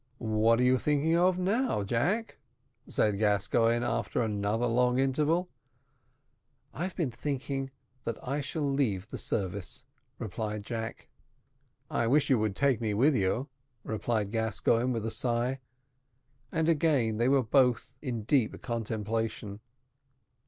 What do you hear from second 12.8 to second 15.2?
me with you," replied Gascoigne, with a